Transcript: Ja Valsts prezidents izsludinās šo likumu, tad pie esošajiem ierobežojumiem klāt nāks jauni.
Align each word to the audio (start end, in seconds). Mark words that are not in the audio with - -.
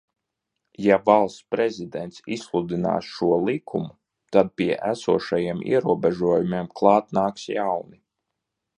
Ja 0.85 0.95
Valsts 1.09 1.43
prezidents 1.55 2.23
izsludinās 2.37 3.11
šo 3.19 3.29
likumu, 3.51 3.91
tad 4.37 4.51
pie 4.61 4.73
esošajiem 4.95 5.65
ierobežojumiem 5.75 6.75
klāt 6.81 7.19
nāks 7.21 7.49
jauni. 7.57 8.05